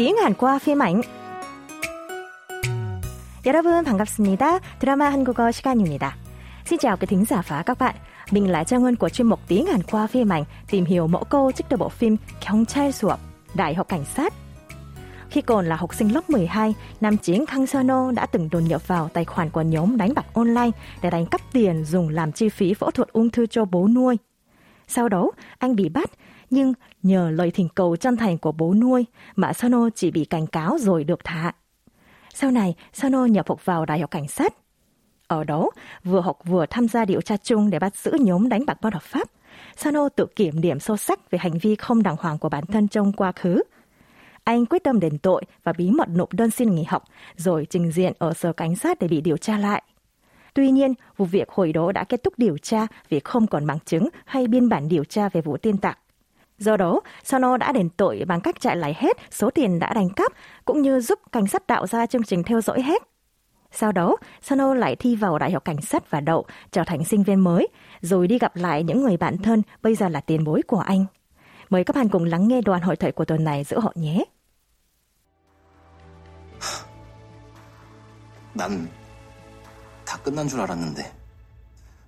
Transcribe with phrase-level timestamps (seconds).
[0.00, 1.02] tiếng Hàn qua phim ảnh.
[3.46, 4.60] 여러분 반갑습니다.
[4.78, 6.16] 드라마 한국어 시간입니다.
[6.64, 7.94] Xin chào quý thính giả và các bạn.
[8.30, 11.24] Mình là Trang Ngân của chuyên mục tiếng Hàn qua phim ảnh tìm hiểu mẫu
[11.24, 13.20] câu trích từ bộ phim 경찰 수업,
[13.54, 14.32] Đại học Cảnh sát.
[15.30, 18.88] Khi còn là học sinh lớp 12, nam chính Kang Sono đã từng đột nhập
[18.88, 20.70] vào tài khoản của nhóm đánh bạc online
[21.02, 24.16] để đánh cắp tiền dùng làm chi phí phẫu thuật ung thư cho bố nuôi.
[24.88, 26.10] Sau đó, anh bị bắt,
[26.51, 26.73] nhưng
[27.03, 29.05] nhờ lời thỉnh cầu chân thành của bố nuôi
[29.35, 31.51] mà Sano chỉ bị cảnh cáo rồi được thả.
[32.33, 34.53] Sau này, Sano nhập học vào Đại học Cảnh sát.
[35.27, 35.69] Ở đó,
[36.03, 38.93] vừa học vừa tham gia điều tra chung để bắt giữ nhóm đánh bạc bất
[38.93, 39.27] hợp pháp.
[39.75, 42.87] Sano tự kiểm điểm sâu sắc về hành vi không đàng hoàng của bản thân
[42.87, 43.61] trong quá khứ.
[44.43, 47.03] Anh quyết tâm đền tội và bí mật nộp đơn xin nghỉ học,
[47.35, 49.83] rồi trình diện ở sở cảnh sát để bị điều tra lại.
[50.53, 53.79] Tuy nhiên, vụ việc hồi đó đã kết thúc điều tra vì không còn bằng
[53.85, 55.99] chứng hay biên bản điều tra về vụ tin tặc.
[56.60, 60.08] Do đó, Sono đã đền tội bằng cách trả lại hết số tiền đã đánh
[60.16, 60.32] cắp,
[60.64, 63.02] cũng như giúp cảnh sát tạo ra chương trình theo dõi hết.
[63.72, 67.22] Sau đó, Sono lại thi vào Đại học Cảnh sát và đậu, trở thành sinh
[67.22, 67.68] viên mới,
[68.00, 71.06] rồi đi gặp lại những người bạn thân bây giờ là tiền bối của anh.
[71.70, 74.24] Mời các bạn cùng lắng nghe đoạn hội thoại của tuần này giữa họ nhé.
[78.56, 78.88] 난
[80.06, 81.12] 다 끝난 줄 알았는데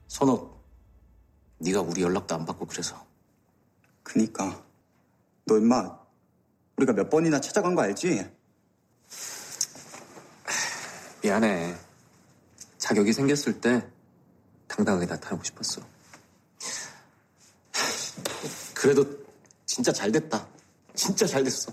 [0.08, 0.50] 선호
[1.58, 2.96] 네가 우리 연락도 안 받고 그래서
[4.03, 4.63] 그니까.
[5.45, 5.99] 너 임마
[6.77, 8.29] 우리가 몇 번이나 찾아간 거 알지?
[11.23, 11.75] 미안해.
[12.77, 13.87] 자격이 생겼을 때
[14.67, 15.81] 당당하게 나타나고 싶었어.
[18.73, 19.05] 그래도
[19.65, 20.47] 진짜 잘 됐다.
[20.93, 21.71] 진짜 잘 됐어.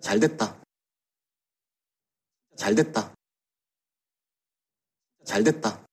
[0.00, 0.56] 잘 됐다.
[2.56, 3.14] 잘 됐다.
[5.24, 5.83] 잘 됐다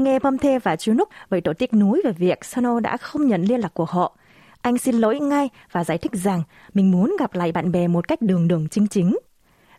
[0.00, 3.26] Nghe Bom Thê và chú Núc bày tỏ tiếc nuối về việc Sono đã không
[3.26, 4.16] nhận liên lạc của họ.
[4.62, 6.42] Anh xin lỗi ngay và giải thích rằng
[6.74, 9.16] mình muốn gặp lại bạn bè một cách đường đường chính chính.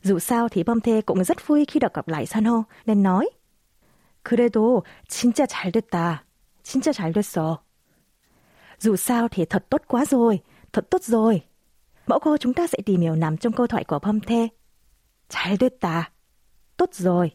[0.04, 3.30] Dù sao thì Bom Thê cũng rất vui khi được gặp lại Sono, nên nói
[4.28, 6.26] 그래도 진짜 잘 됐다.
[6.64, 7.64] 진짜 잘 됐어.
[8.80, 10.40] Dù sao thì thật tốt quá rồi,
[10.74, 11.42] thật tốt rồi.
[12.08, 14.48] Mẫu câu chúng ta sẽ tìm hiểu nằm trong câu thoại của Bom Thê.
[15.30, 16.04] 잘 됐다.
[16.78, 17.32] Tốt rồi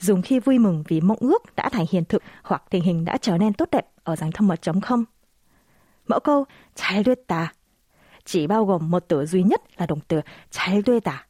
[0.00, 3.16] dùng khi vui mừng vì mong ước đã thành hiện thực hoặc tình hình đã
[3.16, 5.04] trở nên tốt đẹp ở dạng thâm mật chống không.
[6.06, 6.44] Mẫu câu
[6.76, 7.46] 잘 됐다
[8.24, 11.26] chỉ bao gồm một từ duy nhất là động từ 잘 되다,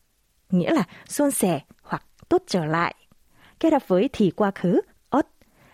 [0.50, 2.94] nghĩa là suôn sẻ hoặc tốt trở lại.
[3.60, 4.80] Kết hợp với thì quá khứ,
[5.10, 5.26] ớt,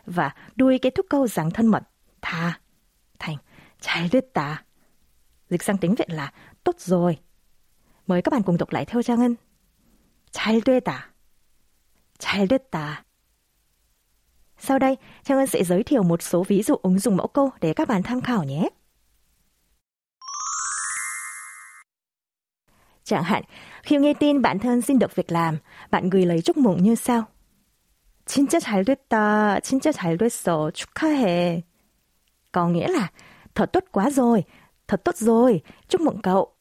[0.06, 1.82] và đuôi kết thúc câu dạng thân mật,
[2.22, 2.60] thà,
[3.18, 3.36] thành
[3.80, 4.54] 잘 됐다.
[5.50, 6.32] Dịch sang tiếng Việt là
[6.64, 7.18] tốt rồi.
[8.06, 9.34] Mời các bạn cùng đọc lại theo Trang Ngân.
[10.36, 11.09] 잘 되다.
[12.20, 13.04] 잘 됐다.
[14.58, 17.50] Sau đây, Trang Ân sẽ giới thiệu một số ví dụ ứng dụng mẫu câu
[17.60, 18.68] để các bạn tham khảo nhé.
[23.04, 23.42] Chẳng hạn,
[23.82, 25.58] khi nghe tin bạn thân xin được việc làm,
[25.90, 27.24] bạn gửi lời chúc mừng như sau.
[28.26, 31.62] 진짜 잘 됐다, 진짜 잘 됐어, 축하해.
[32.52, 33.08] Có nghĩa là,
[33.54, 34.44] thật tốt quá rồi,
[34.88, 36.52] thật tốt rồi, chúc mừng cậu.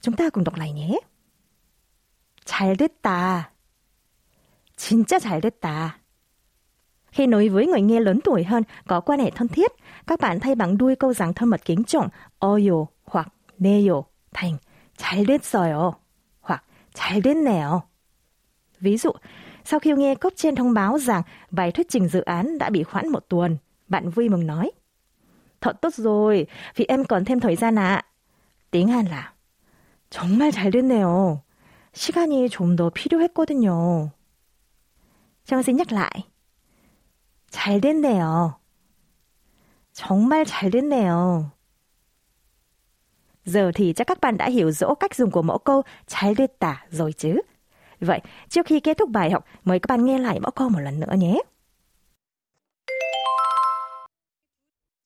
[0.00, 0.98] Chúng ta cùng đọc lại nhé.
[2.44, 3.42] 잘 됐다,
[4.86, 5.98] 진짜 잘 됐다.
[7.12, 9.72] Khi nói với người nghe lớn tuổi hơn có quan hệ thân thiết,
[10.06, 13.28] các bạn thay bằng đuôi câu rằng thân mật kính trọng 어요 hoặc
[13.58, 14.02] 네요
[14.34, 14.56] thành
[14.96, 15.92] 잘 됐어요
[16.40, 17.80] hoặc 잘 됐네요.
[18.80, 19.10] Ví dụ,
[19.64, 22.84] sau khi nghe cấp trên thông báo rằng bài thuyết trình dự án đã bị
[22.88, 23.56] hoãn một tuần,
[23.88, 24.70] bạn vui mừng nói
[25.60, 27.94] Thật tốt rồi, vì em còn thêm thời gian ạ.
[27.94, 28.04] À.
[28.70, 29.32] Tiếng Hàn là
[30.10, 31.42] 정말 잘 됐네요.
[31.92, 34.12] 시간이 좀 더 필요했거든요.
[35.46, 36.28] Trang xin nhắc lại.
[37.50, 38.54] 잘 됐네요.
[39.92, 41.50] 정말 잘 됐네요.
[43.44, 46.86] Giờ thì chắc các bạn đã hiểu rõ cách dùng của mẫu câu 잘 됐다
[46.90, 47.40] rồi chứ.
[48.00, 50.80] Vậy, trước khi kết thúc bài học, mời các bạn nghe lại mẫu câu một
[50.80, 51.38] lần nữa nhé.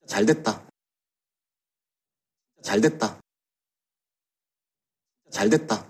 [0.06, 0.52] 잘 됐다.
[2.62, 3.20] 잘 됐다.
[5.30, 5.89] 잘 됐다.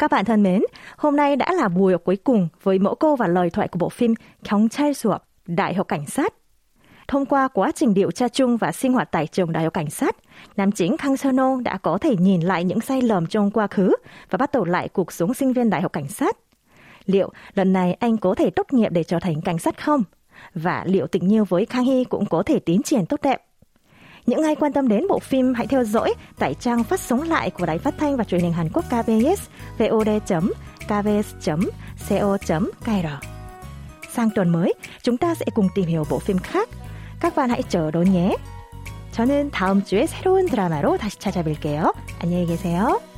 [0.00, 0.62] Các bạn thân mến,
[0.96, 3.88] hôm nay đã là buổi cuối cùng với mẫu câu và lời thoại của bộ
[3.88, 4.14] phim
[4.48, 6.34] Khóng Chai Suộc, Đại học Cảnh sát.
[7.08, 9.90] Thông qua quá trình điều tra chung và sinh hoạt tại trường Đại học Cảnh
[9.90, 10.16] sát,
[10.56, 13.92] nam chính Kang Seo đã có thể nhìn lại những sai lầm trong quá khứ
[14.30, 16.36] và bắt đầu lại cuộc sống sinh viên Đại học Cảnh sát.
[17.06, 20.02] Liệu lần này anh có thể tốt nghiệp để trở thành cảnh sát không?
[20.54, 23.42] Và liệu tình yêu với Kang Hee cũng có thể tiến triển tốt đẹp?
[24.25, 27.49] Những ai quan tâm đến bộ phim hãy theo dõi tại trang phát sóng lại
[27.49, 29.41] của Đài Phát thanh và Truyền hình Hàn Quốc KBS
[29.77, 30.55] vod.kbs.co.kr.
[34.13, 34.73] sang tuần mới
[35.03, 36.69] chúng ta sẽ cùng tìm hiểu bộ phim khác.
[37.19, 38.35] các bạn hãy chờ đón nhé.
[39.15, 41.93] 저는 다음 주에 새로운 드라마로 다시 찾아뵐게요.
[42.19, 43.08] 안녕히 계세요.